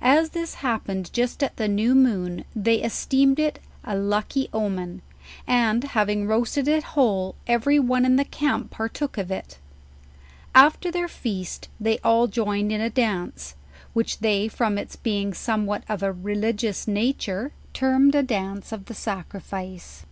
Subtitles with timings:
[0.00, 5.02] As this happened just at the new moon, they esteemed it a lucky omen;
[5.46, 9.58] and having roasted it whole, every one in the camp partook of it*
[10.54, 13.54] After their feast, they all joined in a dance,
[13.92, 18.94] which they from ite being somewhat of a religious nature, termed a dance of the
[18.94, 20.06] sacrifice.